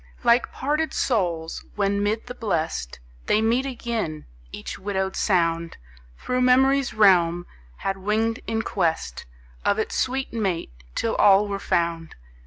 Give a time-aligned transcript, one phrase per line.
[0.23, 5.77] Like parted souls, when, mid the Blest They meet again, each widowed sound
[6.17, 7.45] Thro' memory's realm
[7.77, 9.27] had winged in quest
[9.63, 12.15] Of its sweet mate, till all were found.